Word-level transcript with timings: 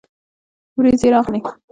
ورېځې 0.77 1.07
راغلې 1.13 1.39